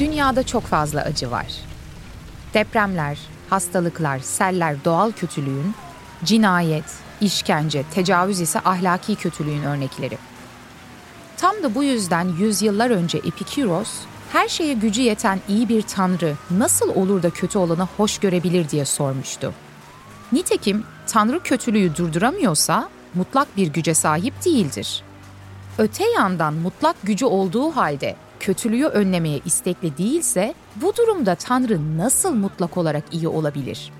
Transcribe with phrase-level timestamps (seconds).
[0.00, 1.46] Dünyada çok fazla acı var.
[2.54, 3.18] Depremler,
[3.50, 5.74] hastalıklar, seller doğal kötülüğün,
[6.24, 6.84] cinayet,
[7.20, 10.18] işkence, tecavüz ise ahlaki kötülüğün örnekleri.
[11.36, 13.90] Tam da bu yüzden yüzyıllar önce Epikuros,
[14.32, 18.84] her şeye gücü yeten iyi bir tanrı nasıl olur da kötü olanı hoş görebilir diye
[18.84, 19.54] sormuştu.
[20.32, 25.02] Nitekim tanrı kötülüğü durduramıyorsa mutlak bir güce sahip değildir.
[25.78, 32.76] Öte yandan mutlak gücü olduğu halde kötülüğü önlemeye istekli değilse bu durumda Tanrı nasıl mutlak
[32.76, 33.92] olarak iyi olabilir?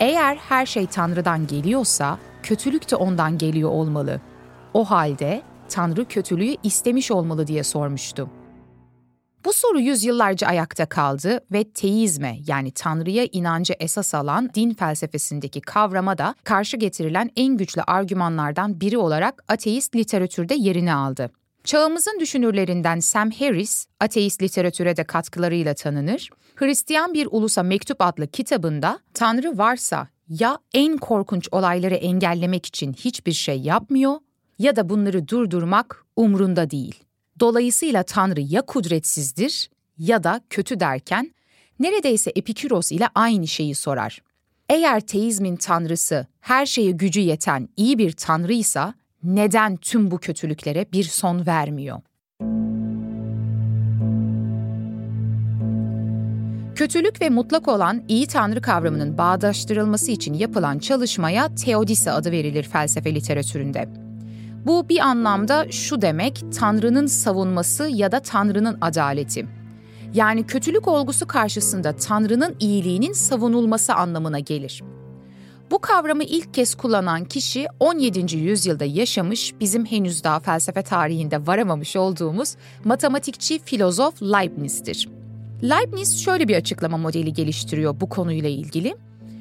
[0.00, 4.20] Eğer her şey Tanrı'dan geliyorsa kötülük de ondan geliyor olmalı.
[4.74, 8.30] O halde Tanrı kötülüğü istemiş olmalı diye sormuştu.
[9.44, 16.18] Bu soru yüzyıllarca ayakta kaldı ve teizme yani Tanrı'ya inancı esas alan din felsefesindeki kavrama
[16.18, 21.30] da karşı getirilen en güçlü argümanlardan biri olarak ateist literatürde yerini aldı.
[21.68, 26.30] Çağımızın düşünürlerinden Sam Harris, ateist literatüre de katkılarıyla tanınır.
[26.54, 33.32] Hristiyan Bir Ulusa Mektup adlı kitabında Tanrı varsa ya en korkunç olayları engellemek için hiçbir
[33.32, 34.18] şey yapmıyor
[34.58, 37.04] ya da bunları durdurmak umrunda değil.
[37.40, 41.34] Dolayısıyla Tanrı ya kudretsizdir ya da kötü derken
[41.78, 44.22] neredeyse Epikuros ile aynı şeyi sorar.
[44.68, 51.04] Eğer teizmin tanrısı her şeye gücü yeten iyi bir tanrıysa neden tüm bu kötülüklere bir
[51.04, 52.00] son vermiyor?
[56.74, 63.14] Kötülük ve mutlak olan iyi tanrı kavramının bağdaştırılması için yapılan çalışmaya teodise adı verilir felsefe
[63.14, 63.88] literatüründe.
[64.66, 69.46] Bu bir anlamda şu demek, tanrının savunması ya da tanrının adaleti.
[70.14, 74.82] Yani kötülük olgusu karşısında tanrının iyiliğinin savunulması anlamına gelir.
[75.70, 78.36] Bu kavramı ilk kez kullanan kişi 17.
[78.36, 85.08] yüzyılda yaşamış, bizim henüz daha felsefe tarihinde varamamış olduğumuz matematikçi filozof Leibniz'tir.
[85.62, 88.96] Leibniz şöyle bir açıklama modeli geliştiriyor bu konuyla ilgili.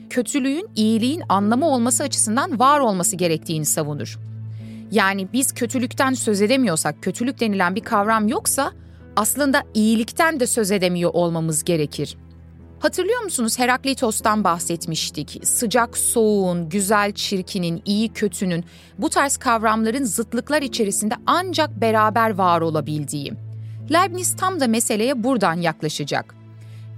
[0.10, 4.20] Kötülüğün iyiliğin anlamı olması açısından var olması gerektiğini savunur.
[4.92, 8.72] Yani biz kötülükten söz edemiyorsak, kötülük denilen bir kavram yoksa
[9.16, 12.18] aslında iyilikten de söz edemiyor olmamız gerekir.
[12.80, 15.40] Hatırlıyor musunuz Heraklitos'tan bahsetmiştik.
[15.44, 18.66] Sıcak soğuğun, güzel çirkinin, iyi kötünün
[18.98, 23.34] bu tarz kavramların zıtlıklar içerisinde ancak beraber var olabildiği.
[23.92, 26.36] Leibniz tam da meseleye buradan yaklaşacak.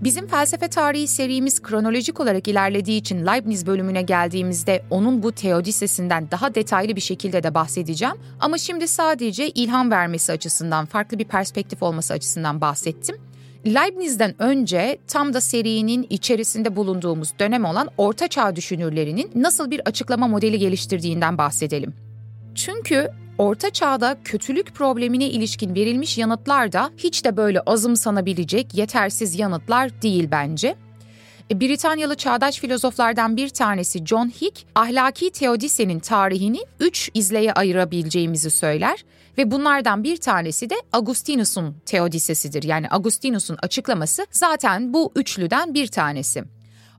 [0.02, 6.56] Bizim felsefe tarihi serimiz kronolojik olarak ilerlediği için Leibniz bölümüne geldiğimizde onun bu teodisesinden daha
[6.56, 8.16] detaylı bir şekilde de bahsedeceğim.
[8.40, 13.16] Ama şimdi sadece ilham vermesi açısından, farklı bir perspektif olması açısından bahsettim.
[13.66, 20.28] Leibniz'den önce tam da serinin içerisinde bulunduğumuz dönem olan Orta Çağ düşünürlerinin nasıl bir açıklama
[20.28, 21.94] modeli geliştirdiğinden bahsedelim.
[22.56, 30.02] Çünkü Orta Çağ'da kötülük problemine ilişkin verilmiş yanıtlar da hiç de böyle azımsanabilecek yetersiz yanıtlar
[30.02, 30.76] değil bence.
[31.52, 39.06] E, Britanyalı çağdaş filozoflardan bir tanesi John Hick, ahlaki teodisenin tarihini üç izleye ayırabileceğimizi söyler
[39.38, 42.64] ve bunlardan bir tanesi de Agustinus'un teodisesidir.
[42.64, 46.44] Yani Agustinus'un açıklaması zaten bu üçlüden bir tanesi.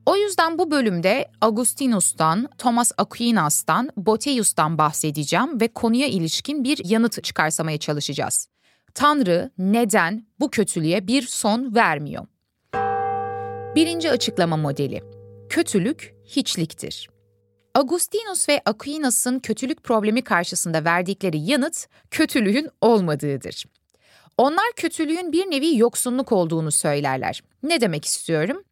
[0.06, 7.78] O yüzden bu bölümde Agustinus'tan, Thomas Aquinas'tan, Boteus'tan bahsedeceğim ve konuya ilişkin bir yanıt çıkarsamaya
[7.78, 8.48] çalışacağız.
[8.94, 12.26] Tanrı neden bu kötülüğe bir son vermiyor?
[13.74, 15.02] Birinci açıklama modeli.
[15.48, 17.10] Kötülük hiçliktir.
[17.74, 23.64] Agustinus ve Aquinas'ın kötülük problemi karşısında verdikleri yanıt kötülüğün olmadığıdır.
[24.38, 27.42] Onlar kötülüğün bir nevi yoksunluk olduğunu söylerler.
[27.62, 28.62] Ne demek istiyorum?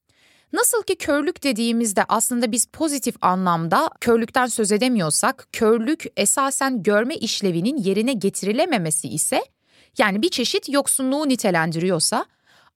[0.52, 7.76] Nasıl ki körlük dediğimizde aslında biz pozitif anlamda körlükten söz edemiyorsak, körlük esasen görme işlevinin
[7.76, 9.44] yerine getirilememesi ise,
[9.98, 12.26] yani bir çeşit yoksunluğu nitelendiriyorsa,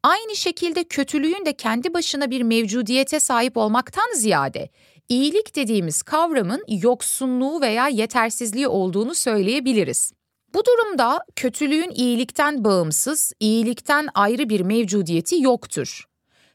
[0.03, 4.69] aynı şekilde kötülüğün de kendi başına bir mevcudiyete sahip olmaktan ziyade,
[5.09, 10.13] iyilik dediğimiz kavramın yoksunluğu veya yetersizliği olduğunu söyleyebiliriz.
[10.55, 16.05] Bu durumda kötülüğün iyilikten bağımsız, iyilikten ayrı bir mevcudiyeti yoktur.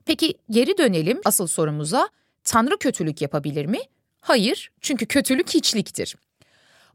[0.06, 2.10] Peki geri dönelim asıl sorumuza.
[2.44, 3.80] Tanrı kötülük yapabilir mi?
[4.22, 6.16] Hayır, çünkü kötülük hiçliktir.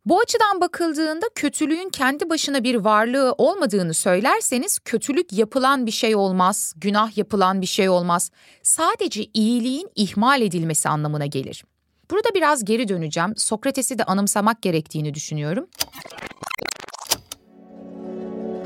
[0.06, 6.74] Bu açıdan bakıldığında kötülüğün kendi başına bir varlığı olmadığını söylerseniz kötülük yapılan bir şey olmaz,
[6.76, 8.30] günah yapılan bir şey olmaz.
[8.62, 11.64] Sadece iyiliğin ihmal edilmesi anlamına gelir.
[12.10, 13.34] Burada biraz geri döneceğim.
[13.36, 15.66] Sokrates'i de anımsamak gerektiğini düşünüyorum.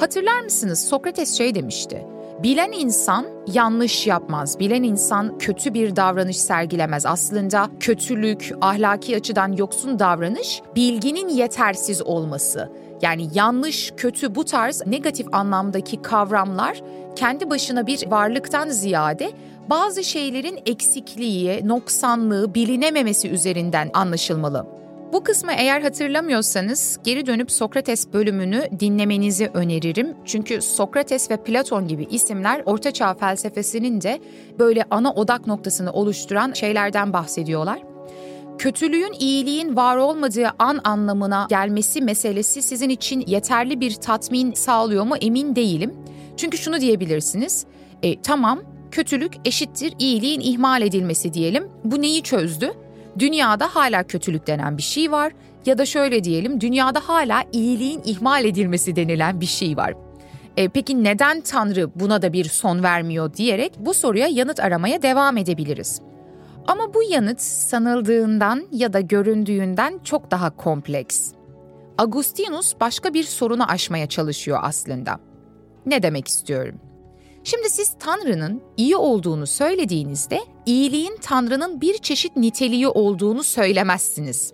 [0.00, 0.88] Hatırlar mısınız?
[0.88, 2.15] Sokrates şey demişti.
[2.42, 4.58] Bilen insan yanlış yapmaz.
[4.58, 7.06] Bilen insan kötü bir davranış sergilemez.
[7.06, 12.72] Aslında kötülük, ahlaki açıdan yoksun davranış bilginin yetersiz olması.
[13.02, 16.82] Yani yanlış, kötü bu tarz negatif anlamdaki kavramlar
[17.16, 19.32] kendi başına bir varlıktan ziyade
[19.70, 24.66] bazı şeylerin eksikliği, noksanlığı, bilinememesi üzerinden anlaşılmalı.
[25.12, 30.14] Bu kısmı eğer hatırlamıyorsanız geri dönüp Sokrates bölümünü dinlemenizi öneririm.
[30.24, 34.20] Çünkü Sokrates ve Platon gibi isimler Ortaçağ felsefesinin de
[34.58, 37.82] böyle ana odak noktasını oluşturan şeylerden bahsediyorlar.
[38.58, 45.16] Kötülüğün iyiliğin var olmadığı an anlamına gelmesi meselesi sizin için yeterli bir tatmin sağlıyor mu
[45.16, 45.94] emin değilim.
[46.36, 47.66] Çünkü şunu diyebilirsiniz.
[48.02, 48.60] E, tamam
[48.90, 51.68] kötülük eşittir iyiliğin ihmal edilmesi diyelim.
[51.84, 52.72] Bu neyi çözdü?
[53.18, 55.32] Dünyada hala kötülük denen bir şey var
[55.66, 59.94] ya da şöyle diyelim dünyada hala iyiliğin ihmal edilmesi denilen bir şey var.
[60.56, 65.36] E, peki neden Tanrı buna da bir son vermiyor diyerek bu soruya yanıt aramaya devam
[65.36, 66.00] edebiliriz.
[66.66, 71.32] Ama bu yanıt sanıldığından ya da göründüğünden çok daha kompleks.
[71.98, 75.18] Agustinus başka bir sorunu aşmaya çalışıyor aslında.
[75.86, 76.80] Ne demek istiyorum?
[77.46, 84.52] Şimdi siz Tanrı'nın iyi olduğunu söylediğinizde iyiliğin Tanrı'nın bir çeşit niteliği olduğunu söylemezsiniz.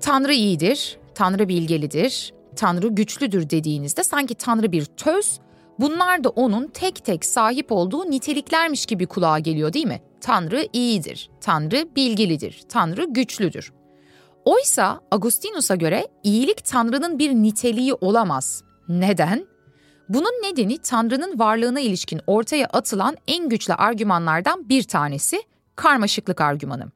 [0.00, 5.40] Tanrı iyidir, Tanrı bilgelidir, Tanrı güçlüdür dediğinizde sanki Tanrı bir töz,
[5.78, 10.02] bunlar da onun tek tek sahip olduğu niteliklermiş gibi kulağa geliyor değil mi?
[10.20, 13.72] Tanrı iyidir, Tanrı bilgilidir, Tanrı güçlüdür.
[14.44, 18.62] Oysa Agustinus'a göre iyilik Tanrı'nın bir niteliği olamaz.
[18.88, 19.51] Neden?
[20.08, 25.42] Bunun nedeni Tanrı'nın varlığına ilişkin ortaya atılan en güçlü argümanlardan bir tanesi
[25.76, 26.92] karmaşıklık argümanı.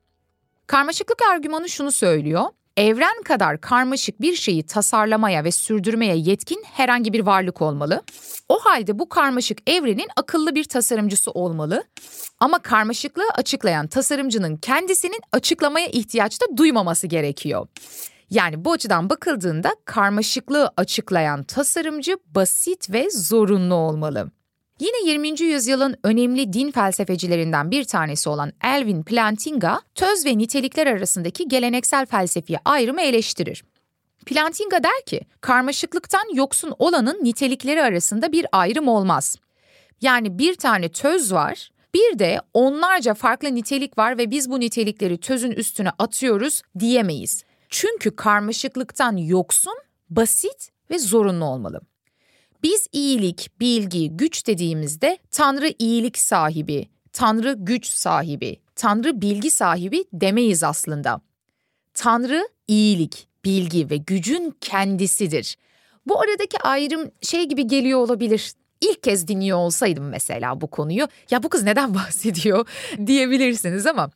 [0.66, 2.44] Karmaşıklık argümanı şunu söylüyor.
[2.76, 8.02] Evren kadar karmaşık bir şeyi tasarlamaya ve sürdürmeye yetkin herhangi bir varlık olmalı.
[8.48, 11.84] O halde bu karmaşık evrenin akıllı bir tasarımcısı olmalı.
[12.40, 17.66] Ama karmaşıklığı açıklayan tasarımcının kendisinin açıklamaya ihtiyaç da duymaması gerekiyor.
[18.30, 24.30] Yani bu açıdan bakıldığında karmaşıklığı açıklayan tasarımcı basit ve zorunlu olmalı.
[24.80, 25.40] Yine 20.
[25.40, 32.56] yüzyılın önemli din felsefecilerinden bir tanesi olan Elvin Plantinga, töz ve nitelikler arasındaki geleneksel felsefi
[32.64, 33.64] ayrımı eleştirir.
[34.26, 39.36] Plantinga der ki, karmaşıklıktan yoksun olanın nitelikleri arasında bir ayrım olmaz.
[40.00, 45.18] Yani bir tane töz var, bir de onlarca farklı nitelik var ve biz bu nitelikleri
[45.18, 47.45] tözün üstüne atıyoruz diyemeyiz.
[47.68, 49.74] Çünkü karmaşıklıktan yoksun,
[50.10, 51.80] basit ve zorunlu olmalı.
[52.62, 60.64] Biz iyilik, bilgi, güç dediğimizde Tanrı iyilik sahibi, Tanrı güç sahibi, Tanrı bilgi sahibi demeyiz
[60.64, 61.20] aslında.
[61.94, 65.56] Tanrı iyilik, bilgi ve gücün kendisidir.
[66.06, 68.52] Bu aradaki ayrım şey gibi geliyor olabilir.
[68.80, 72.66] İlk kez dinliyor olsaydım mesela bu konuyu, ya bu kız neden bahsediyor
[73.06, 74.10] diyebilirsiniz ama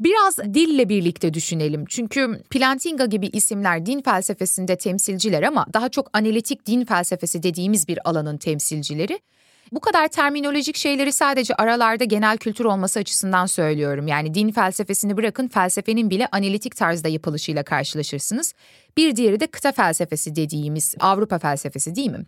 [0.00, 1.84] Biraz dille birlikte düşünelim.
[1.88, 8.08] Çünkü Plantinga gibi isimler din felsefesinde temsilciler ama daha çok analitik din felsefesi dediğimiz bir
[8.08, 9.20] alanın temsilcileri.
[9.76, 14.08] Bu kadar terminolojik şeyleri sadece aralarda genel kültür olması açısından söylüyorum.
[14.08, 18.54] Yani din felsefesini bırakın felsefenin bile analitik tarzda yapılışıyla karşılaşırsınız.
[18.96, 22.26] Bir diğeri de kıta felsefesi dediğimiz Avrupa felsefesi değil mi?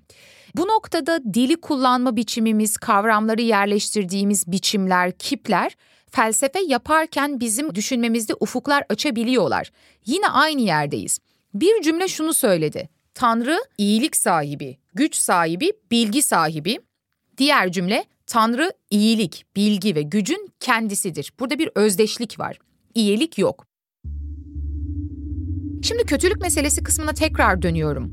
[0.56, 5.76] Bu noktada dili kullanma biçimimiz, kavramları yerleştirdiğimiz biçimler, kipler
[6.10, 9.70] felsefe yaparken bizim düşünmemizde ufuklar açabiliyorlar.
[10.06, 11.18] Yine aynı yerdeyiz.
[11.54, 12.88] Bir cümle şunu söyledi.
[13.14, 16.87] Tanrı iyilik sahibi, güç sahibi, bilgi sahibi.
[17.38, 21.32] Diğer cümle Tanrı iyilik, bilgi ve gücün kendisidir.
[21.40, 22.58] Burada bir özdeşlik var.
[22.94, 23.64] İyilik yok.
[25.82, 28.12] Şimdi kötülük meselesi kısmına tekrar dönüyorum.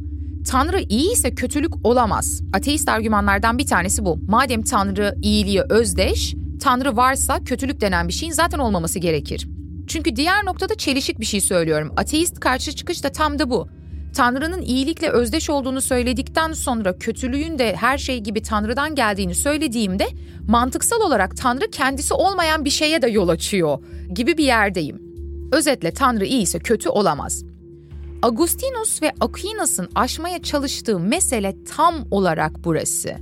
[0.49, 2.41] Tanrı iyi ise kötülük olamaz.
[2.53, 4.17] Ateist argümanlardan bir tanesi bu.
[4.27, 9.47] Madem Tanrı iyiliğe özdeş, Tanrı varsa kötülük denen bir şeyin zaten olmaması gerekir.
[9.87, 11.93] Çünkü diğer noktada çelişik bir şey söylüyorum.
[11.97, 13.67] Ateist karşı çıkış da tam da bu.
[14.15, 20.07] Tanrı'nın iyilikle özdeş olduğunu söyledikten sonra kötülüğün de her şey gibi Tanrı'dan geldiğini söylediğimde
[20.47, 23.79] mantıksal olarak Tanrı kendisi olmayan bir şeye de yol açıyor
[24.13, 25.01] gibi bir yerdeyim.
[25.51, 27.43] Özetle Tanrı iyi ise kötü olamaz.
[28.21, 33.15] Agustinus ve Aquinas'ın aşmaya çalıştığı mesele tam olarak burası.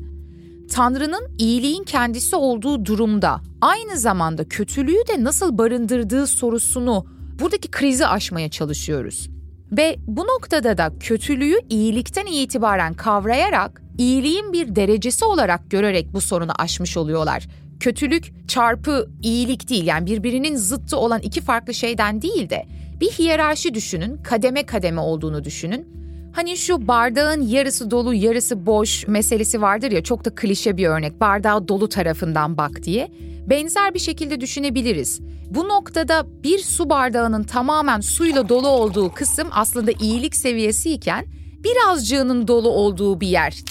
[0.72, 7.06] Tanrı'nın iyiliğin kendisi olduğu durumda aynı zamanda kötülüğü de nasıl barındırdığı sorusunu
[7.40, 9.33] buradaki krizi aşmaya çalışıyoruz.
[9.77, 16.51] Ve bu noktada da kötülüğü iyilikten itibaren kavrayarak iyiliğin bir derecesi olarak görerek bu sorunu
[16.60, 17.48] aşmış oluyorlar.
[17.80, 22.65] Kötülük çarpı iyilik değil yani birbirinin zıttı olan iki farklı şeyden değil de
[23.01, 25.88] bir hiyerarşi düşünün, kademe kademe olduğunu düşünün.
[26.34, 31.22] Hani şu bardağın yarısı dolu yarısı boş meselesi vardır ya çok da klişe bir örnek
[31.22, 33.12] bardağı dolu tarafından bak diye.
[33.50, 35.20] Benzer bir şekilde düşünebiliriz.
[35.50, 41.26] Bu noktada bir su bardağının tamamen suyla dolu olduğu kısım aslında iyilik seviyesi iken
[41.64, 43.64] birazcığının dolu olduğu bir yer.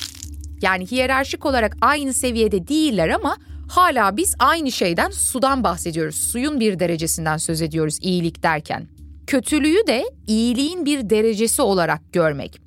[0.63, 3.37] Yani hiyerarşik olarak aynı seviyede değiller ama
[3.69, 6.17] hala biz aynı şeyden sudan bahsediyoruz.
[6.17, 8.89] Suyun bir derecesinden söz ediyoruz iyilik derken.
[9.27, 12.62] Kötülüğü de iyiliğin bir derecesi olarak görmek.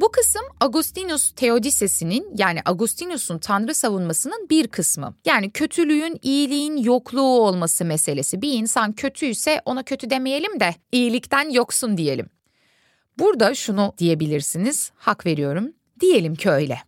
[0.00, 5.14] Bu kısım Agustinus Theodises'inin yani Agustinus'un tanrı savunmasının bir kısmı.
[5.24, 8.42] Yani kötülüğün iyiliğin yokluğu olması meselesi.
[8.42, 12.26] Bir insan kötüyse ona kötü demeyelim de iyilikten yoksun diyelim.
[13.18, 15.72] Burada şunu diyebilirsiniz, hak veriyorum.
[16.00, 16.78] Diyelim ki öyle.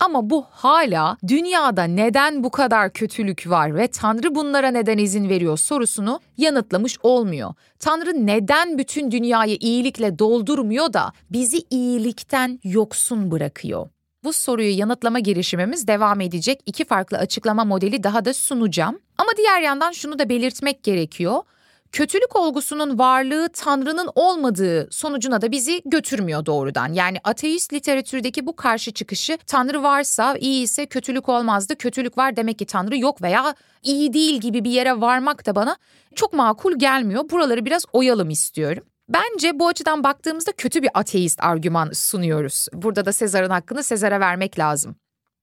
[0.00, 5.58] Ama bu hala dünyada neden bu kadar kötülük var ve Tanrı bunlara neden izin veriyor
[5.58, 7.54] sorusunu yanıtlamış olmuyor.
[7.78, 13.88] Tanrı neden bütün dünyayı iyilikle doldurmuyor da bizi iyilikten yoksun bırakıyor?
[14.24, 16.60] Bu soruyu yanıtlama girişimimiz devam edecek.
[16.66, 18.98] İki farklı açıklama modeli daha da sunacağım.
[19.18, 21.42] Ama diğer yandan şunu da belirtmek gerekiyor
[21.92, 26.92] kötülük olgusunun varlığı Tanrı'nın olmadığı sonucuna da bizi götürmüyor doğrudan.
[26.92, 32.58] Yani ateist literatürdeki bu karşı çıkışı Tanrı varsa iyi ise kötülük olmazdı, kötülük var demek
[32.58, 35.76] ki Tanrı yok veya iyi değil gibi bir yere varmak da bana
[36.14, 37.30] çok makul gelmiyor.
[37.30, 38.84] Buraları biraz oyalım istiyorum.
[39.08, 42.66] Bence bu açıdan baktığımızda kötü bir ateist argüman sunuyoruz.
[42.72, 44.96] Burada da Sezar'ın hakkını Sezar'a vermek lazım.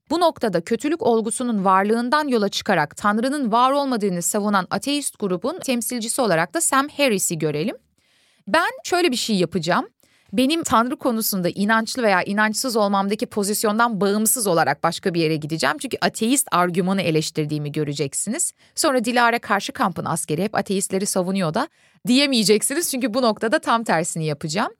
[0.09, 6.53] Bu noktada kötülük olgusunun varlığından yola çıkarak Tanrı'nın var olmadığını savunan ateist grubun temsilcisi olarak
[6.53, 7.75] da Sam Harris'i görelim.
[8.47, 9.87] Ben şöyle bir şey yapacağım.
[10.33, 15.77] Benim Tanrı konusunda inançlı veya inançsız olmamdaki pozisyondan bağımsız olarak başka bir yere gideceğim.
[15.77, 18.53] Çünkü ateist argümanı eleştirdiğimi göreceksiniz.
[18.75, 21.67] Sonra Dilara karşı kampın askeri hep ateistleri savunuyor da
[22.07, 22.91] diyemeyeceksiniz.
[22.91, 24.71] Çünkü bu noktada tam tersini yapacağım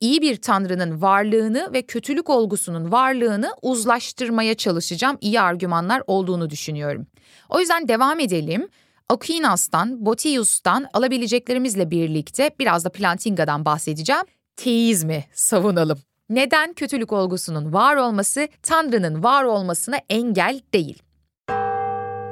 [0.00, 7.06] iyi bir tanrının varlığını ve kötülük olgusunun varlığını uzlaştırmaya çalışacağım iyi argümanlar olduğunu düşünüyorum.
[7.48, 8.68] O yüzden devam edelim.
[9.08, 14.22] Aquinas'tan, Botius'tan alabileceklerimizle birlikte biraz da Plantinga'dan bahsedeceğim.
[14.56, 15.98] Teizmi savunalım.
[16.28, 21.02] Neden kötülük olgusunun var olması Tanrı'nın var olmasına engel değil?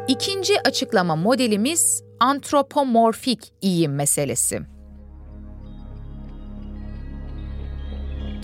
[0.08, 4.73] İkinci açıklama modelimiz antropomorfik iyim meselesi.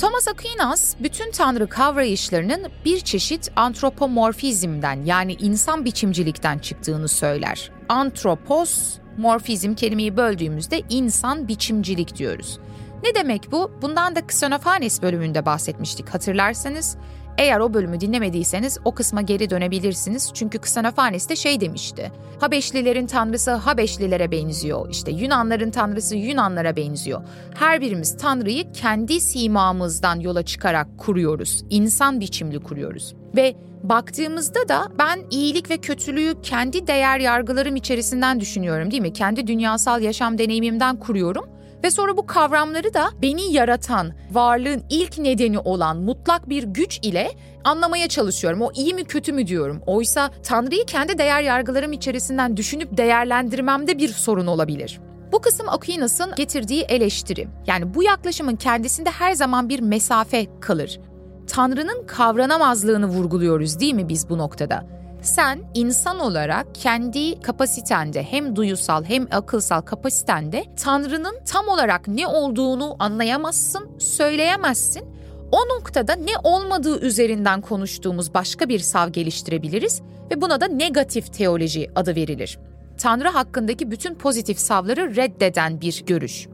[0.01, 7.71] Thomas Aquinas bütün tanrı kavrayışlarının bir çeşit antropomorfizmden yani insan biçimcilikten çıktığını söyler.
[7.89, 12.59] Antropos, morfizm kelimeyi böldüğümüzde insan biçimcilik diyoruz.
[13.03, 13.71] Ne demek bu?
[13.83, 16.97] Bundan da Xenophanes bölümünde bahsetmiştik hatırlarsanız.
[17.41, 20.31] Eğer o bölümü dinlemediyseniz o kısma geri dönebilirsiniz.
[20.35, 22.13] Çünkü Ksenophanes de şey demişti.
[22.41, 24.91] Habeşlilerin tanrısı Habeşlilere benziyor.
[24.91, 27.23] İşte Yunanların tanrısı Yunanlara benziyor.
[27.55, 31.65] Her birimiz tanrıyı kendi simamızdan yola çıkarak kuruyoruz.
[31.71, 33.15] İnsan biçimli kuruyoruz.
[33.37, 39.13] Ve baktığımızda da ben iyilik ve kötülüğü kendi değer yargılarım içerisinden düşünüyorum değil mi?
[39.13, 45.59] Kendi dünyasal yaşam deneyimimden kuruyorum ve sonra bu kavramları da beni yaratan, varlığın ilk nedeni
[45.59, 47.31] olan mutlak bir güç ile
[47.65, 48.63] anlamaya çalışıyorum.
[48.63, 49.83] O iyi mi kötü mü diyorum.
[49.87, 55.01] Oysa Tanrı'yı kendi değer yargılarım içerisinden düşünüp değerlendirmemde bir sorun olabilir.
[55.33, 57.49] Bu kısım Aquinas'ın getirdiği eleştiri.
[57.67, 61.01] Yani bu yaklaşımın kendisinde her zaman bir mesafe kalır.
[61.47, 65.00] Tanrı'nın kavranamazlığını vurguluyoruz değil mi biz bu noktada?
[65.23, 72.97] Sen insan olarak kendi kapasitende hem duyusal hem akılsal kapasitende Tanrı'nın tam olarak ne olduğunu
[72.99, 75.05] anlayamazsın, söyleyemezsin.
[75.53, 81.91] O noktada ne olmadığı üzerinden konuştuğumuz başka bir sav geliştirebiliriz ve buna da negatif teoloji
[81.95, 82.59] adı verilir.
[82.99, 86.49] Tanrı hakkındaki bütün pozitif savları reddeden bir görüş.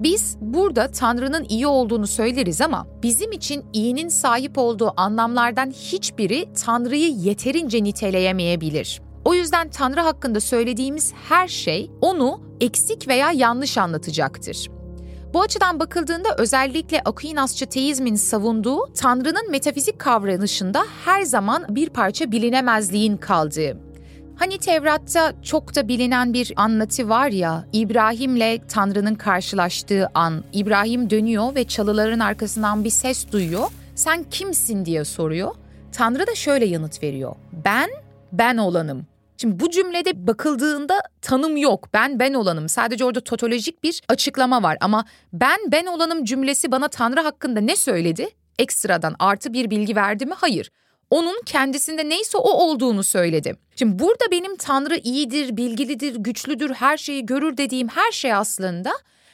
[0.00, 7.10] Biz burada Tanrı'nın iyi olduğunu söyleriz ama bizim için iyinin sahip olduğu anlamlardan hiçbiri Tanrı'yı
[7.10, 9.00] yeterince niteleyemeyebilir.
[9.24, 14.70] O yüzden Tanrı hakkında söylediğimiz her şey onu eksik veya yanlış anlatacaktır.
[15.34, 23.16] Bu açıdan bakıldığında özellikle Aquinasçı teizmin savunduğu Tanrı'nın metafizik kavranışında her zaman bir parça bilinemezliğin
[23.16, 23.89] kaldığı.
[24.40, 30.44] Hani Tevrat'ta çok da bilinen bir anlatı var ya, İbrahim'le Tanrı'nın karşılaştığı an.
[30.52, 33.66] İbrahim dönüyor ve çalıların arkasından bir ses duyuyor.
[33.94, 35.54] Sen kimsin diye soruyor.
[35.92, 37.34] Tanrı da şöyle yanıt veriyor.
[37.64, 37.90] Ben,
[38.32, 39.06] ben olanım.
[39.36, 41.88] Şimdi bu cümlede bakıldığında tanım yok.
[41.94, 42.68] Ben ben olanım.
[42.68, 47.76] Sadece orada totolojik bir açıklama var ama ben ben olanım cümlesi bana Tanrı hakkında ne
[47.76, 48.28] söyledi?
[48.58, 50.34] Ekstradan artı bir bilgi verdi mi?
[50.36, 50.70] Hayır.
[51.10, 53.56] Onun kendisinde neyse o olduğunu söyledi.
[53.76, 58.92] Şimdi burada benim Tanrı iyidir, bilgilidir, güçlüdür, her şeyi görür dediğim her şey aslında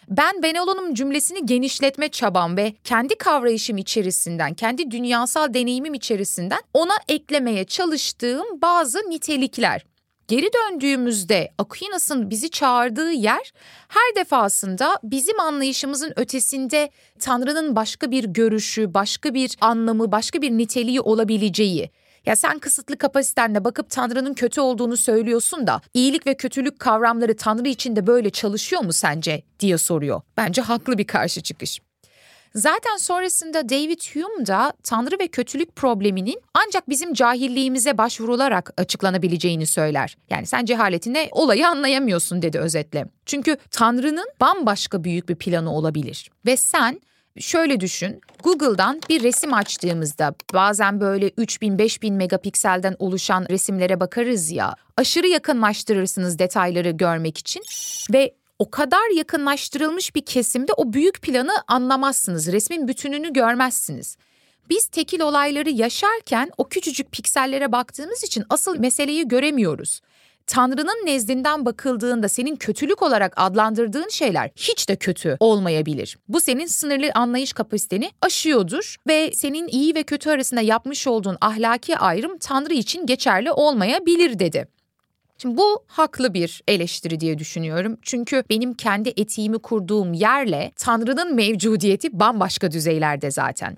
[0.09, 6.95] ben ben olanım cümlesini genişletme çabam ve kendi kavrayışım içerisinden, kendi dünyasal deneyimim içerisinden ona
[7.09, 9.85] eklemeye çalıştığım bazı nitelikler.
[10.28, 13.52] Geri döndüğümüzde Aquinas'ın bizi çağırdığı yer
[13.88, 21.00] her defasında bizim anlayışımızın ötesinde Tanrı'nın başka bir görüşü, başka bir anlamı, başka bir niteliği
[21.00, 21.90] olabileceği.
[22.26, 27.68] Ya sen kısıtlı kapasitenle bakıp Tanrı'nın kötü olduğunu söylüyorsun da iyilik ve kötülük kavramları Tanrı
[27.68, 30.21] içinde böyle çalışıyor mu sence diye soruyor.
[30.37, 31.80] Bence haklı bir karşı çıkış.
[32.56, 40.16] Zaten sonrasında David Hume da Tanrı ve kötülük probleminin ancak bizim cahilliğimize başvurularak açıklanabileceğini söyler.
[40.30, 43.06] Yani sen cehaletine olayı anlayamıyorsun dedi özetle.
[43.26, 46.30] Çünkü Tanrı'nın bambaşka büyük bir planı olabilir.
[46.46, 47.00] Ve sen
[47.38, 54.75] Şöyle düşün, Google'dan bir resim açtığımızda bazen böyle 3000-5000 megapikselden oluşan resimlere bakarız ya.
[54.96, 57.62] Aşırı yakınlaştırırsınız detayları görmek için
[58.12, 62.52] ve o kadar yakınlaştırılmış bir kesimde o büyük planı anlamazsınız.
[62.52, 64.16] Resmin bütününü görmezsiniz.
[64.68, 70.00] Biz tekil olayları yaşarken o küçücük piksellere baktığımız için asıl meseleyi göremiyoruz.
[70.47, 76.19] Tanrı'nın nezdinden bakıldığında senin kötülük olarak adlandırdığın şeyler hiç de kötü olmayabilir.
[76.28, 81.99] Bu senin sınırlı anlayış kapasiteni aşıyordur ve senin iyi ve kötü arasında yapmış olduğun ahlaki
[81.99, 84.69] ayrım Tanrı için geçerli olmayabilir dedi.
[85.38, 87.99] Şimdi bu haklı bir eleştiri diye düşünüyorum.
[88.02, 93.76] Çünkü benim kendi etiğimi kurduğum yerle Tanrı'nın mevcudiyeti bambaşka düzeylerde zaten.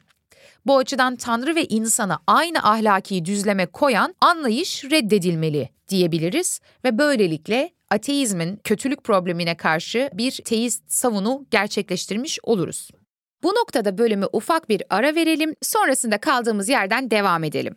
[0.66, 8.61] Bu açıdan Tanrı ve insana aynı ahlaki düzleme koyan anlayış reddedilmeli diyebiliriz ve böylelikle ateizmin
[8.64, 12.90] kötülük problemine karşı bir teist savunu gerçekleştirmiş oluruz.
[13.42, 17.77] Bu noktada bölümü ufak bir ara verelim, sonrasında kaldığımız yerden devam edelim.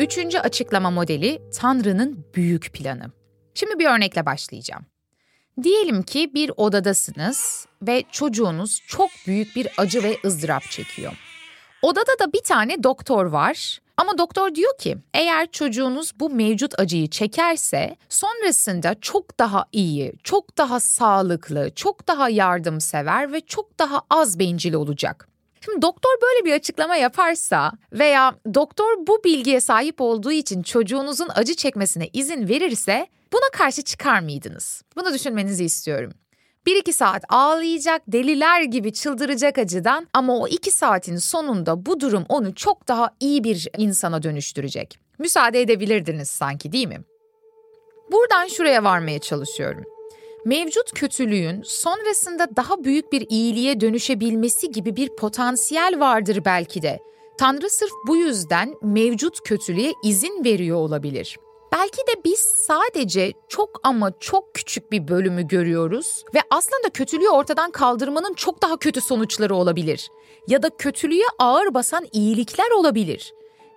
[0.00, 3.10] Üçüncü açıklama modeli Tanrı'nın büyük planı.
[3.54, 4.86] Şimdi bir örnekle başlayacağım.
[5.62, 11.12] Diyelim ki bir odadasınız ve çocuğunuz çok büyük bir acı ve ızdırap çekiyor.
[11.82, 17.10] Odada da bir tane doktor var ama doktor diyor ki eğer çocuğunuz bu mevcut acıyı
[17.10, 24.38] çekerse sonrasında çok daha iyi, çok daha sağlıklı, çok daha yardımsever ve çok daha az
[24.38, 25.28] bencil olacak.
[25.64, 31.54] Şimdi doktor böyle bir açıklama yaparsa veya doktor bu bilgiye sahip olduğu için çocuğunuzun acı
[31.54, 34.82] çekmesine izin verirse buna karşı çıkar mıydınız?
[34.96, 36.12] Bunu düşünmenizi istiyorum.
[36.66, 42.24] Bir iki saat ağlayacak, deliler gibi çıldıracak acıdan ama o iki saatin sonunda bu durum
[42.28, 44.98] onu çok daha iyi bir insana dönüştürecek.
[45.18, 47.00] Müsaade edebilirdiniz sanki değil mi?
[48.12, 49.84] Buradan şuraya varmaya çalışıyorum
[50.44, 56.98] mevcut kötülüğün sonrasında daha büyük bir iyiliğe dönüşebilmesi gibi bir potansiyel vardır belki de.
[57.38, 61.38] Tanrı sırf bu yüzden mevcut kötülüğe izin veriyor olabilir.
[61.72, 67.70] Belki de biz sadece çok ama çok küçük bir bölümü görüyoruz ve aslında kötülüğü ortadan
[67.70, 70.08] kaldırmanın çok daha kötü sonuçları olabilir.
[70.48, 73.32] Ya da kötülüğe ağır basan iyilikler olabilir.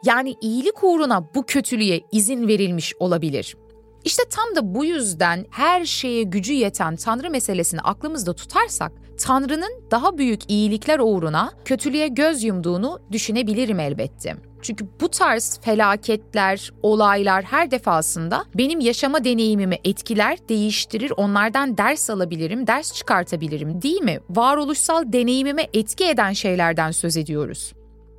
[0.05, 3.57] Yani iyilik uğruna bu kötülüğe izin verilmiş olabilir.
[4.05, 10.17] İşte tam da bu yüzden her şeye gücü yeten Tanrı meselesini aklımızda tutarsak, Tanrı'nın daha
[10.17, 14.35] büyük iyilikler uğruna kötülüğe göz yumduğunu düşünebilirim elbette.
[14.61, 22.67] Çünkü bu tarz felaketler, olaylar her defasında benim yaşama deneyimimi etkiler, değiştirir, onlardan ders alabilirim,
[22.67, 24.19] ders çıkartabilirim değil mi?
[24.29, 27.73] Varoluşsal deneyimime etki eden şeylerden söz ediyoruz.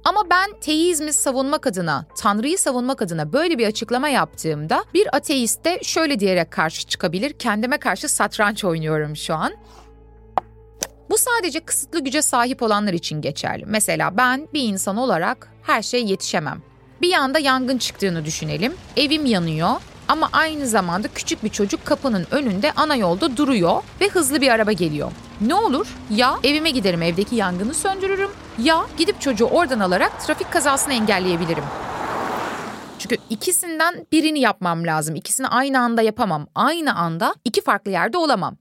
[0.04, 5.78] Ama ben teizmi savunmak adına, Tanrı'yı savunmak adına böyle bir açıklama yaptığımda bir ateist de
[5.82, 7.32] şöyle diyerek karşı çıkabilir.
[7.32, 9.52] Kendime karşı satranç oynuyorum şu an.
[11.10, 13.64] Bu sadece kısıtlı güce sahip olanlar için geçerli.
[13.66, 16.62] Mesela ben bir insan olarak her şeye yetişemem.
[17.02, 18.74] Bir yanda yangın çıktığını düşünelim.
[18.96, 19.70] Evim yanıyor
[20.08, 24.72] ama aynı zamanda küçük bir çocuk kapının önünde ana yolda duruyor ve hızlı bir araba
[24.72, 25.12] geliyor.
[25.40, 25.86] Ne olur?
[26.10, 28.30] Ya evime giderim evdeki yangını söndürürüm
[28.62, 31.64] ya gidip çocuğu oradan alarak trafik kazasını engelleyebilirim.
[32.98, 35.14] Çünkü ikisinden birini yapmam lazım.
[35.16, 36.46] İkisini aynı anda yapamam.
[36.54, 38.56] Aynı anda iki farklı yerde olamam.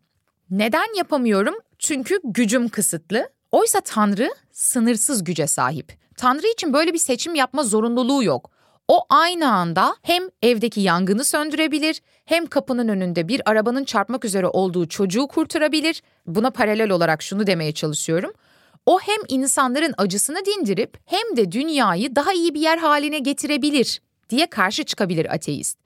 [0.50, 1.56] Neden yapamıyorum?
[1.80, 3.30] Çünkü gücüm kısıtlı.
[3.52, 5.98] Oysa Tanrı sınırsız güce sahip.
[6.18, 8.52] Tanrı için böyle bir seçim yapma zorunluluğu yok.
[8.88, 14.88] O aynı anda hem evdeki yangını söndürebilir, hem kapının önünde bir arabanın çarpmak üzere olduğu
[14.88, 16.02] çocuğu kurtarabilir.
[16.26, 18.32] Buna paralel olarak şunu demeye çalışıyorum.
[18.86, 24.48] O hem insanların acısını dindirip hem de dünyayı daha iyi bir yer haline getirebilir diye
[24.48, 25.78] karşı çıkabilir ateist.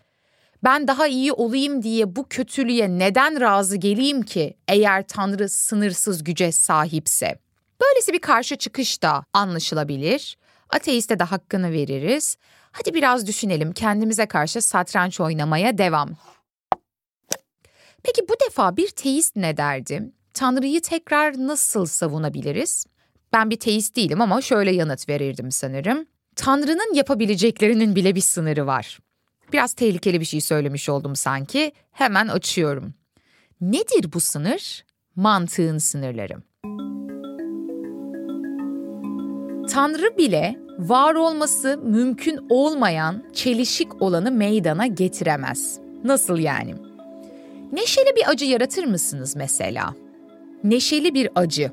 [0.63, 6.51] Ben daha iyi olayım diye bu kötülüğe neden razı geleyim ki eğer Tanrı sınırsız güce
[6.51, 7.39] sahipse?
[7.81, 10.37] Böylesi bir karşı çıkış da anlaşılabilir.
[10.69, 12.37] Ateiste de hakkını veririz.
[12.77, 16.09] Hadi biraz düşünelim kendimize karşı satranç oynamaya devam.
[18.03, 20.11] Peki bu defa bir teist ne derdi?
[20.33, 22.85] Tanrı'yı tekrar nasıl savunabiliriz?
[23.33, 26.05] Ben bir teist değilim ama şöyle yanıt verirdim sanırım.
[26.35, 28.99] Tanrı'nın yapabileceklerinin bile bir sınırı var.
[29.53, 31.71] Biraz tehlikeli bir şey söylemiş oldum sanki.
[31.91, 32.93] Hemen açıyorum.
[33.61, 34.85] Nedir bu sınır?
[35.15, 36.37] Mantığın sınırları.
[39.67, 45.79] Tanrı bile var olması mümkün olmayan çelişik olanı meydana getiremez.
[46.03, 46.75] Nasıl yani?
[47.71, 49.93] Neşeli bir acı yaratır mısınız mesela?
[50.63, 51.71] Neşeli bir acı.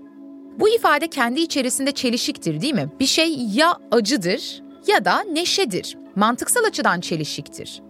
[0.59, 2.89] Bu ifade kendi içerisinde çelişiktir değil mi?
[3.01, 5.99] Bir şey ya acıdır ya da neşedir.
[6.17, 7.83] Mantıksal açıdan çelişiktir.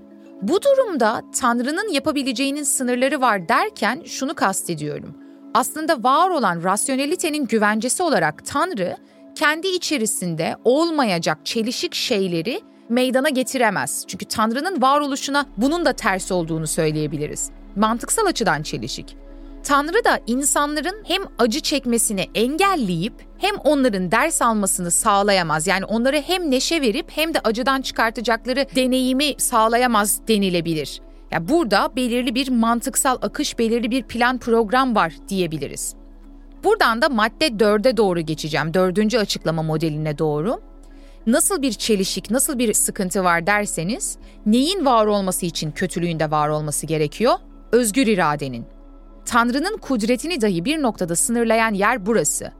[0.43, 5.15] Bu durumda Tanrı'nın yapabileceğinin sınırları var derken şunu kastediyorum.
[5.55, 8.97] Aslında var olan rasyonelitenin güvencesi olarak Tanrı
[9.35, 14.05] kendi içerisinde olmayacak çelişik şeyleri meydana getiremez.
[14.09, 17.51] Çünkü Tanrı'nın varoluşuna bunun da ters olduğunu söyleyebiliriz.
[17.77, 19.17] Mantıksal açıdan çelişik.
[19.65, 25.67] Tanrı da insanların hem acı çekmesini engelleyip hem onların ders almasını sağlayamaz.
[25.67, 31.01] Yani onlara hem neşe verip hem de acıdan çıkartacakları deneyimi sağlayamaz denilebilir.
[31.01, 35.95] Ya yani burada belirli bir mantıksal akış, belirli bir plan program var diyebiliriz.
[36.65, 38.75] Buradan da madde 4'e doğru geçeceğim.
[38.75, 40.61] Dördüncü açıklama modeline doğru.
[41.27, 46.49] Nasıl bir çelişik, nasıl bir sıkıntı var derseniz, neyin var olması için kötülüğün de var
[46.49, 47.35] olması gerekiyor?
[47.73, 48.67] Özgür iradenin.
[49.25, 52.53] Tanrı'nın kudretini dahi bir noktada sınırlayan yer burası.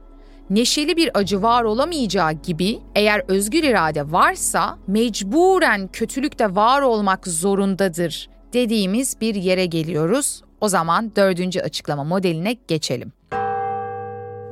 [0.49, 7.27] Neşeli bir acı var olamayacağı gibi eğer özgür irade varsa mecburen kötülük de var olmak
[7.27, 10.41] zorundadır dediğimiz bir yere geliyoruz.
[10.61, 13.11] O zaman dördüncü açıklama modeline geçelim.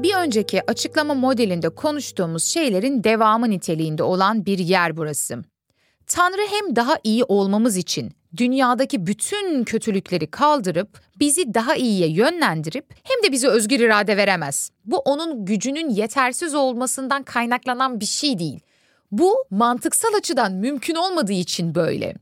[0.04, 5.44] Bir önceki açıklama modelinde konuştuğumuz şeylerin devamı niteliğinde olan bir yer burası.
[6.08, 13.24] Tanrı hem daha iyi olmamız için dünyadaki bütün kötülükleri kaldırıp bizi daha iyiye yönlendirip hem
[13.24, 14.72] de bize özgür irade veremez.
[14.86, 18.60] Bu onun gücünün yetersiz olmasından kaynaklanan bir şey değil.
[19.12, 22.16] Bu mantıksal açıdan mümkün olmadığı için böyle.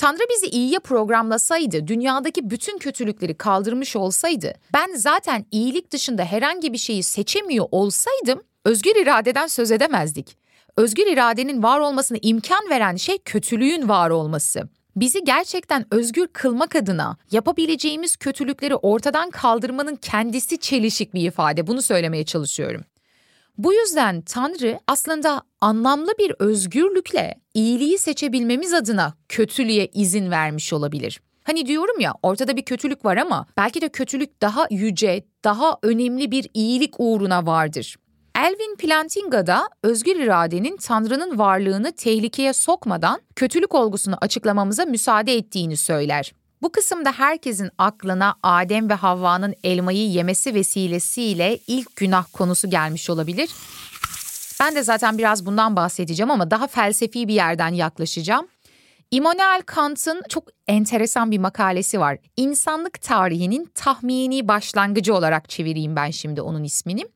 [0.00, 6.78] Tanrı bizi iyiye programlasaydı, dünyadaki bütün kötülükleri kaldırmış olsaydı, ben zaten iyilik dışında herhangi bir
[6.78, 10.36] şeyi seçemiyor olsaydım, özgür iradeden söz edemezdik.
[10.76, 14.68] Özgür iradenin var olmasına imkan veren şey kötülüğün var olması.
[14.96, 21.66] Bizi gerçekten özgür kılmak adına yapabileceğimiz kötülükleri ortadan kaldırmanın kendisi çelişik bir ifade.
[21.66, 22.84] Bunu söylemeye çalışıyorum.
[23.58, 31.20] Bu yüzden Tanrı aslında anlamlı bir özgürlükle iyiliği seçebilmemiz adına kötülüğe izin vermiş olabilir.
[31.44, 36.30] Hani diyorum ya ortada bir kötülük var ama belki de kötülük daha yüce, daha önemli
[36.30, 37.96] bir iyilik uğruna vardır.
[38.36, 46.32] Elvin Plantinga da özgür iradenin Tanrı'nın varlığını tehlikeye sokmadan kötülük olgusunu açıklamamıza müsaade ettiğini söyler.
[46.62, 53.50] Bu kısımda herkesin aklına Adem ve Havva'nın elmayı yemesi vesilesiyle ilk günah konusu gelmiş olabilir.
[54.60, 58.48] Ben de zaten biraz bundan bahsedeceğim ama daha felsefi bir yerden yaklaşacağım.
[59.10, 62.18] Immanuel Kant'ın çok enteresan bir makalesi var.
[62.36, 67.06] İnsanlık tarihinin tahmini başlangıcı olarak çevireyim ben şimdi onun ismini.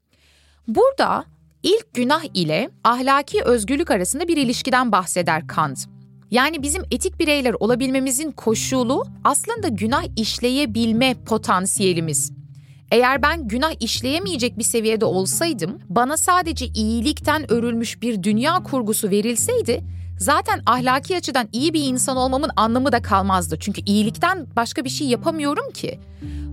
[0.68, 1.24] Burada
[1.62, 5.93] ilk günah ile ahlaki özgürlük arasında bir ilişkiden bahseder Kant.
[6.34, 12.32] Yani bizim etik bireyler olabilmemizin koşulu aslında günah işleyebilme potansiyelimiz.
[12.90, 19.80] Eğer ben günah işleyemeyecek bir seviyede olsaydım, bana sadece iyilikten örülmüş bir dünya kurgusu verilseydi,
[20.24, 23.56] zaten ahlaki açıdan iyi bir insan olmamın anlamı da kalmazdı.
[23.60, 26.00] Çünkü iyilikten başka bir şey yapamıyorum ki.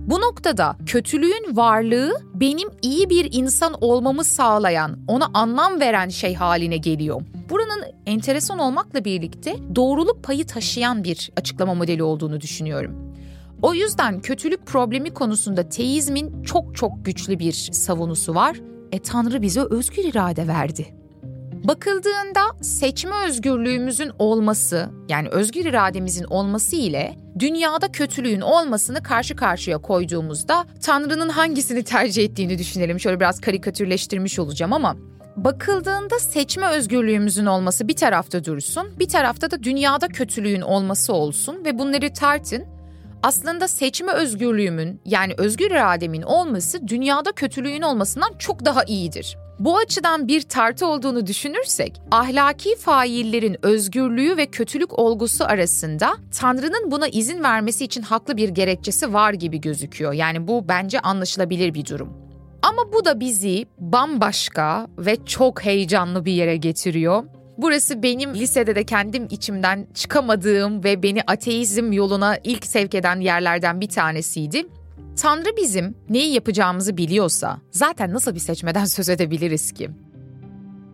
[0.06, 6.76] Bu noktada kötülüğün varlığı benim iyi bir insan olmamı sağlayan, ona anlam veren şey haline
[6.76, 7.22] geliyor.
[7.50, 13.14] Buranın enteresan olmakla birlikte doğruluk payı taşıyan bir açıklama modeli olduğunu düşünüyorum.
[13.62, 18.56] O yüzden kötülük problemi konusunda teizmin çok çok güçlü bir savunusu var.
[18.92, 21.01] E Tanrı bize özgür irade verdi.
[21.64, 30.66] Bakıldığında seçme özgürlüğümüzün olması, yani özgür irademizin olması ile dünyada kötülüğün olmasını karşı karşıya koyduğumuzda
[30.82, 33.00] Tanrı'nın hangisini tercih ettiğini düşünelim.
[33.00, 34.96] Şöyle biraz karikatürleştirmiş olacağım ama
[35.36, 41.78] bakıldığında seçme özgürlüğümüzün olması bir tarafta dursun, bir tarafta da dünyada kötülüğün olması olsun ve
[41.78, 42.64] bunları tartın.
[43.22, 49.36] Aslında seçme özgürlüğümün yani özgür irademin olması dünyada kötülüğün olmasından çok daha iyidir.
[49.58, 57.08] Bu açıdan bir tartı olduğunu düşünürsek, ahlaki faillerin özgürlüğü ve kötülük olgusu arasında Tanrı'nın buna
[57.08, 60.12] izin vermesi için haklı bir gerekçesi var gibi gözüküyor.
[60.12, 62.12] Yani bu bence anlaşılabilir bir durum.
[62.62, 67.24] Ama bu da bizi bambaşka ve çok heyecanlı bir yere getiriyor.
[67.58, 73.80] Burası benim lisede de kendim içimden çıkamadığım ve beni ateizm yoluna ilk sevk eden yerlerden
[73.80, 74.66] bir tanesiydi.
[75.16, 79.90] Tanrı bizim neyi yapacağımızı biliyorsa zaten nasıl bir seçmeden söz edebiliriz ki?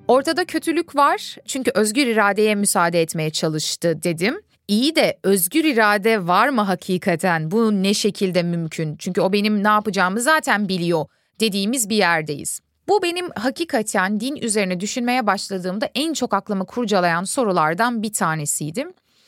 [0.09, 4.41] Ortada kötülük var çünkü özgür iradeye müsaade etmeye çalıştı dedim.
[4.69, 7.51] İyi de özgür irade var mı hakikaten?
[7.51, 8.97] Bu ne şekilde mümkün?
[8.97, 11.07] Çünkü o benim ne yapacağımı zaten biliyor
[11.41, 12.61] dediğimiz bir yerdeyiz.
[12.89, 18.87] Bu benim hakikaten din üzerine düşünmeye başladığımda en çok aklımı kurcalayan sorulardan bir tanesiydi.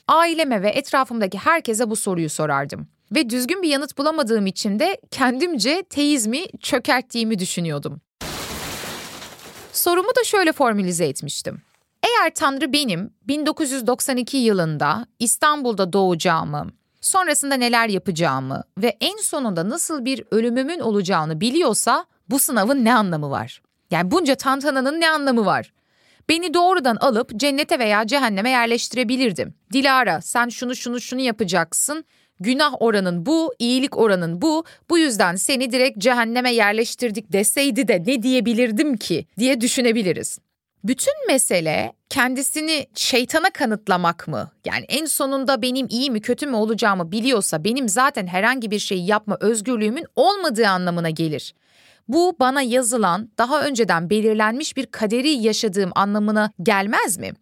[0.09, 2.89] Aileme ve etrafımdaki herkese bu soruyu sorardım.
[3.15, 8.01] Ve düzgün bir yanıt bulamadığım için de kendimce teizmi çökerttiğimi düşünüyordum.
[9.73, 11.63] Sorumu da şöyle formülize etmiştim.
[12.03, 16.67] Eğer Tanrı benim 1992 yılında İstanbul'da doğacağımı,
[17.01, 23.31] sonrasında neler yapacağımı ve en sonunda nasıl bir ölümümün olacağını biliyorsa bu sınavın ne anlamı
[23.31, 23.63] var?
[23.91, 25.73] Yani bunca tantananın ne anlamı var?
[26.29, 29.55] Beni doğrudan alıp cennete veya cehenneme yerleştirebilirdim.
[29.73, 32.05] Dilara sen şunu şunu şunu yapacaksın.
[32.41, 34.65] Günah oranın bu, iyilik oranın bu.
[34.91, 40.39] Bu yüzden seni direkt cehenneme yerleştirdik deseydi de ne diyebilirdim ki diye düşünebiliriz.
[40.85, 44.51] Bütün mesele kendisini şeytana kanıtlamak mı?
[44.65, 49.03] Yani en sonunda benim iyi mi kötü mü olacağımı biliyorsa benim zaten herhangi bir şey
[49.03, 51.55] yapma özgürlüğümün olmadığı anlamına gelir.
[52.13, 57.33] Bu bana yazılan, daha önceden belirlenmiş bir kaderi yaşadığım anlamına gelmez mi?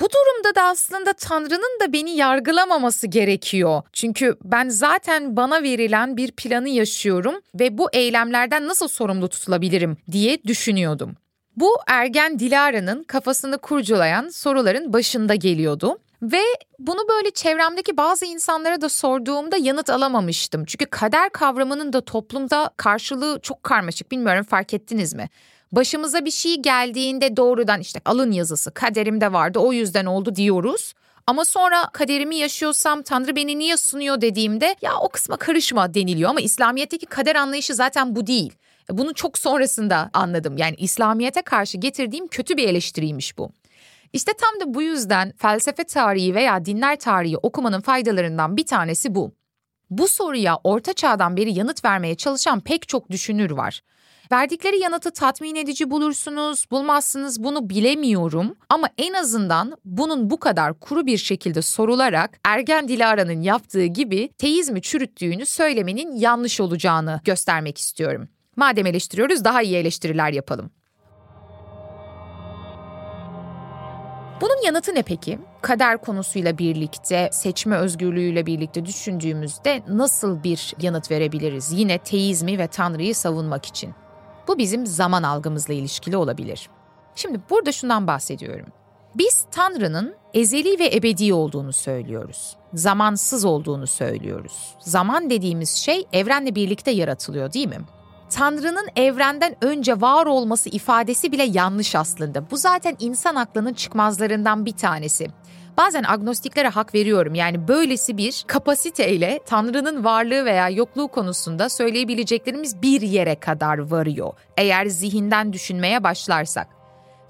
[0.00, 3.82] Bu durumda da aslında Tanrı'nın da beni yargılamaması gerekiyor.
[3.92, 10.44] Çünkü ben zaten bana verilen bir planı yaşıyorum ve bu eylemlerden nasıl sorumlu tutulabilirim diye
[10.44, 11.16] düşünüyordum.
[11.56, 15.98] Bu ergen Dilara'nın kafasını kurcalayan soruların başında geliyordu.
[16.22, 16.42] Ve
[16.78, 20.64] bunu böyle çevremdeki bazı insanlara da sorduğumda yanıt alamamıştım.
[20.64, 24.10] Çünkü kader kavramının da toplumda karşılığı çok karmaşık.
[24.10, 25.28] Bilmiyorum fark ettiniz mi?
[25.72, 30.94] Başımıza bir şey geldiğinde doğrudan işte alın yazısı kaderimde vardı o yüzden oldu diyoruz.
[31.26, 36.40] Ama sonra kaderimi yaşıyorsam Tanrı beni niye sunuyor dediğimde ya o kısma karışma deniliyor ama
[36.40, 38.52] İslamiyet'teki kader anlayışı zaten bu değil.
[38.90, 40.56] Bunu çok sonrasında anladım.
[40.56, 43.50] Yani İslamiyet'e karşı getirdiğim kötü bir eleştiriymiş bu.
[44.12, 49.32] İşte tam da bu yüzden felsefe tarihi veya dinler tarihi okumanın faydalarından bir tanesi bu.
[49.90, 53.82] Bu soruya orta çağdan beri yanıt vermeye çalışan pek çok düşünür var.
[54.32, 61.06] Verdikleri yanıtı tatmin edici bulursunuz, bulmazsınız bunu bilemiyorum ama en azından bunun bu kadar kuru
[61.06, 68.28] bir şekilde sorularak Ergen Dilara'nın yaptığı gibi teizmi çürüttüğünü söylemenin yanlış olacağını göstermek istiyorum.
[68.56, 70.70] Madem eleştiriyoruz daha iyi eleştiriler yapalım.
[74.66, 75.38] Yanıtı ne peki?
[75.62, 81.72] Kader konusuyla birlikte, seçme özgürlüğüyle birlikte düşündüğümüzde nasıl bir yanıt verebiliriz?
[81.72, 83.94] Yine teizmi ve Tanrı'yı savunmak için.
[84.48, 86.70] Bu bizim zaman algımızla ilişkili olabilir.
[87.14, 88.66] Şimdi burada şundan bahsediyorum.
[89.14, 92.56] Biz Tanrı'nın ezeli ve ebedi olduğunu söylüyoruz.
[92.74, 94.74] Zamansız olduğunu söylüyoruz.
[94.78, 97.80] Zaman dediğimiz şey evrenle birlikte yaratılıyor değil mi?
[98.30, 102.50] Tanrı'nın evrenden önce var olması ifadesi bile yanlış aslında.
[102.50, 105.26] Bu zaten insan aklının çıkmazlarından bir tanesi.
[105.76, 107.34] Bazen agnostiklere hak veriyorum.
[107.34, 114.32] Yani böylesi bir kapasiteyle Tanrı'nın varlığı veya yokluğu konusunda söyleyebileceklerimiz bir yere kadar varıyor.
[114.56, 116.68] Eğer zihinden düşünmeye başlarsak.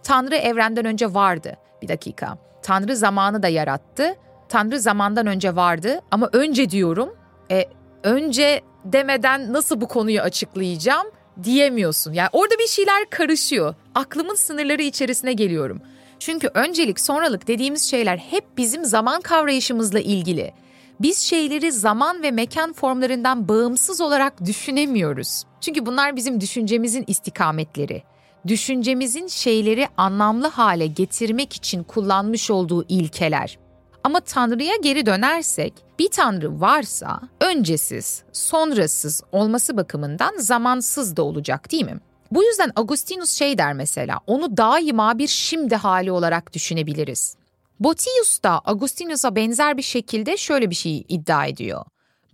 [0.03, 1.57] Tanrı evrenden önce vardı.
[1.83, 2.39] Bir dakika.
[2.63, 4.15] Tanrı zamanı da yarattı.
[4.49, 7.15] Tanrı zamandan önce vardı ama önce diyorum.
[7.51, 7.65] E,
[8.03, 11.07] önce demeden nasıl bu konuyu açıklayacağım
[11.44, 12.12] diyemiyorsun.
[12.12, 13.75] Yani orada bir şeyler karışıyor.
[13.94, 15.81] Aklımın sınırları içerisine geliyorum.
[16.18, 20.53] Çünkü öncelik sonralık dediğimiz şeyler hep bizim zaman kavrayışımızla ilgili.
[21.01, 25.44] Biz şeyleri zaman ve mekan formlarından bağımsız olarak düşünemiyoruz.
[25.61, 28.03] Çünkü bunlar bizim düşüncemizin istikametleri.
[28.46, 33.59] Düşüncemizin şeyleri anlamlı hale getirmek için kullanmış olduğu ilkeler.
[34.07, 41.85] Ama Tanrı'ya geri dönersek, bir Tanrı varsa öncesiz, sonrasız olması bakımından zamansız da olacak değil
[41.85, 42.01] mi?
[42.31, 47.37] Bu yüzden Agustinus şey der mesela, onu daima bir şimdi hali olarak düşünebiliriz.
[47.81, 51.85] Botius da Agustinus'a benzer bir şekilde şöyle bir şey iddia ediyor.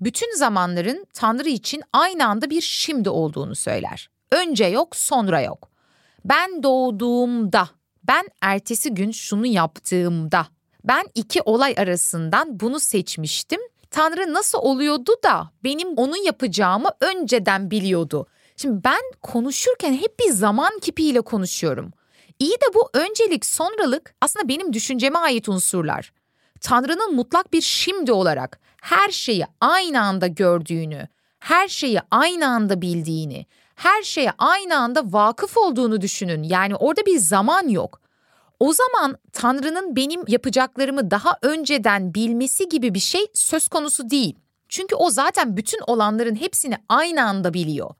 [0.00, 4.10] Bütün zamanların Tanrı için aynı anda bir şimdi olduğunu söyler.
[4.30, 5.68] Önce yok, sonra yok.
[6.24, 7.68] Ben doğduğumda,
[8.04, 10.46] ben ertesi gün şunu yaptığımda,
[10.84, 13.60] ben iki olay arasından bunu seçmiştim.
[13.90, 18.26] Tanrı nasıl oluyordu da benim onu yapacağımı önceden biliyordu.
[18.56, 21.90] Şimdi ben konuşurken hep bir zaman kipiyle konuşuyorum.
[22.38, 26.12] İyi de bu öncelik, sonralık aslında benim düşünceme ait unsurlar.
[26.60, 33.46] Tanrı'nın mutlak bir şimdi olarak her şeyi aynı anda gördüğünü, her şeyi aynı anda bildiğini,
[33.74, 36.42] her şeye aynı anda vakıf olduğunu düşünün.
[36.42, 38.01] Yani orada bir zaman yok.
[38.62, 44.36] O zaman Tanrı'nın benim yapacaklarımı daha önceden bilmesi gibi bir şey söz konusu değil.
[44.68, 47.90] Çünkü o zaten bütün olanların hepsini aynı anda biliyor.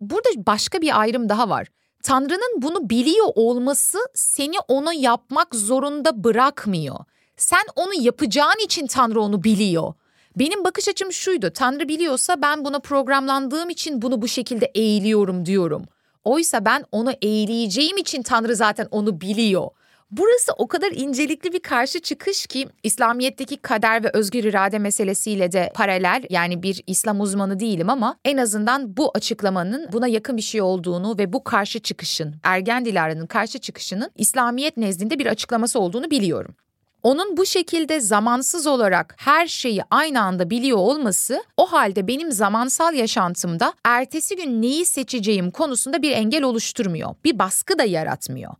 [0.00, 1.68] Burada başka bir ayrım daha var.
[2.02, 6.98] Tanrı'nın bunu biliyor olması seni onu yapmak zorunda bırakmıyor.
[7.36, 9.94] Sen onu yapacağın için Tanrı onu biliyor.
[10.36, 11.50] Benim bakış açım şuydu.
[11.54, 15.84] Tanrı biliyorsa ben buna programlandığım için bunu bu şekilde eğiliyorum diyorum.
[16.24, 19.70] Oysa ben onu eğileceğim için Tanrı zaten onu biliyor.
[20.10, 25.72] Burası o kadar incelikli bir karşı çıkış ki İslamiyet'teki kader ve özgür irade meselesiyle de
[25.74, 30.62] paralel yani bir İslam uzmanı değilim ama en azından bu açıklamanın buna yakın bir şey
[30.62, 36.54] olduğunu ve bu karşı çıkışın Ergen Dilara'nın karşı çıkışının İslamiyet nezdinde bir açıklaması olduğunu biliyorum.
[37.02, 42.94] Onun bu şekilde zamansız olarak her şeyi aynı anda biliyor olması o halde benim zamansal
[42.94, 47.14] yaşantımda ertesi gün neyi seçeceğim konusunda bir engel oluşturmuyor.
[47.24, 48.54] Bir baskı da yaratmıyor.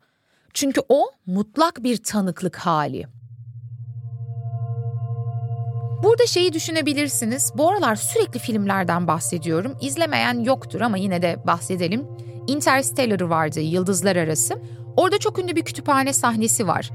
[0.55, 3.07] Çünkü o mutlak bir tanıklık hali.
[6.03, 7.53] Burada şeyi düşünebilirsiniz.
[7.57, 9.77] Bu aralar sürekli filmlerden bahsediyorum.
[9.81, 12.07] İzlemeyen yoktur ama yine de bahsedelim.
[12.47, 14.63] Interstellar vardı Yıldızlar Arası.
[14.97, 16.91] Orada çok ünlü bir kütüphane sahnesi var.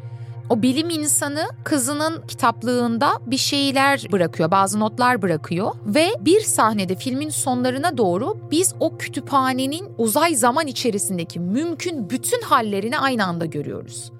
[0.49, 7.29] O bilim insanı kızının kitaplığında bir şeyler bırakıyor, bazı notlar bırakıyor ve bir sahnede filmin
[7.29, 14.11] sonlarına doğru biz o kütüphanenin uzay zaman içerisindeki mümkün bütün hallerini aynı anda görüyoruz.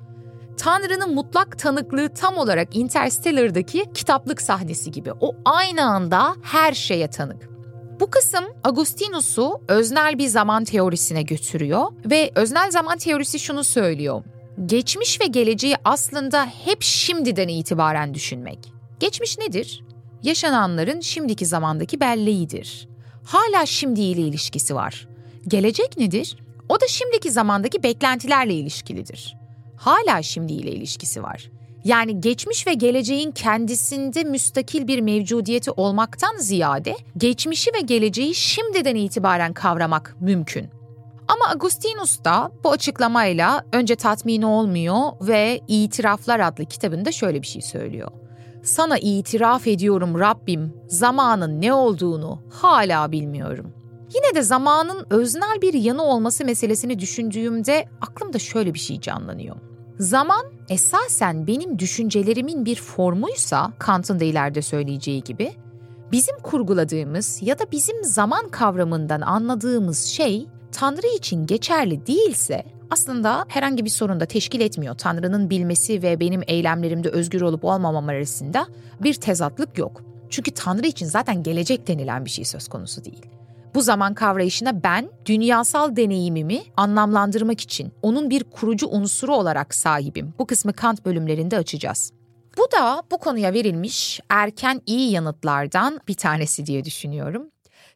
[0.58, 5.12] Tanrı'nın mutlak tanıklığı tam olarak Interstellar'daki kitaplık sahnesi gibi.
[5.20, 7.50] O aynı anda her şeye tanık.
[8.00, 14.24] Bu kısım Agustinus'u öznel bir zaman teorisine götürüyor ve öznel zaman teorisi şunu söylüyor
[14.66, 18.60] geçmiş ve geleceği aslında hep şimdiden itibaren düşünmek.
[19.00, 19.84] Geçmiş nedir?
[20.24, 22.88] Yaşananların şimdiki zamandaki belleğidir.
[23.26, 25.08] Hala şimdiyle ilişkisi var.
[25.48, 26.38] Gelecek nedir?
[26.70, 29.36] O da şimdiki zamandaki beklentilerle ilişkilidir.
[29.78, 31.50] Hala şimdiyle ilişkisi var.
[31.84, 39.54] Yani geçmiş ve geleceğin kendisinde müstakil bir mevcudiyeti olmaktan ziyade geçmişi ve geleceği şimdiden itibaren
[39.54, 40.75] kavramak mümkün.
[41.28, 47.62] Ama Agustinus da bu açıklamayla önce tatmin olmuyor ve İtiraflar adlı kitabında şöyle bir şey
[47.62, 48.12] söylüyor.
[48.64, 53.74] Sana itiraf ediyorum Rabbim, zamanın ne olduğunu hala bilmiyorum.
[54.16, 59.56] Yine de zamanın öznel bir yanı olması meselesini düşündüğümde aklımda şöyle bir şey canlanıyor.
[60.00, 65.52] Zaman esasen benim düşüncelerimin bir formuysa Kant'ın da ileride söyleyeceği gibi
[66.12, 73.86] bizim kurguladığımız ya da bizim zaman kavramından anladığımız şey Tanrı için geçerli değilse aslında herhangi
[73.86, 74.96] bir sorun da teşkil etmiyor.
[74.96, 78.68] Tanrı'nın bilmesi ve benim eylemlerimde özgür olup olmamam arasında
[79.00, 80.02] bir tezatlık yok.
[80.30, 83.26] Çünkü Tanrı için zaten gelecek denilen bir şey söz konusu değil.
[83.76, 90.34] Bu zaman kavrayışına ben dünyasal deneyimimi anlamlandırmak için onun bir kurucu unsuru olarak sahibim.
[90.40, 92.12] Bu kısmı Kant bölümlerinde açacağız.
[92.58, 97.50] Bu da bu konuya verilmiş erken iyi yanıtlardan bir tanesi diye düşünüyorum.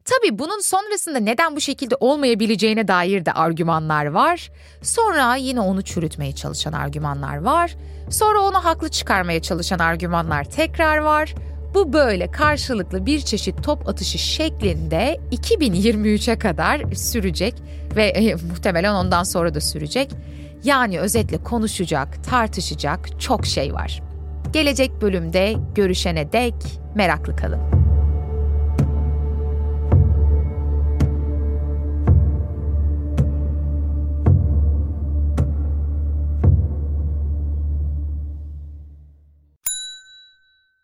[0.10, 4.52] Tabii bunun sonrasında neden bu şekilde olmayabileceğine dair de argümanlar var.
[4.82, 7.76] Sonra yine onu çürütmeye çalışan argümanlar var.
[8.10, 11.36] Sonra onu haklı çıkarmaya çalışan argümanlar tekrar var.
[11.74, 17.56] Bu böyle karşılıklı bir çeşit top atışı şeklinde 2023'e kadar sürecek
[17.96, 20.12] ve e, muhtemelen ondan sonra da sürecek.
[20.64, 24.02] Yani özetle konuşacak, tartışacak çok şey var.
[24.54, 26.56] Gelecek bölümde görüşene dek
[26.96, 27.79] meraklı kalın.